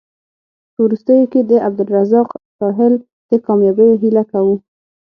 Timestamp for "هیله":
4.01-4.23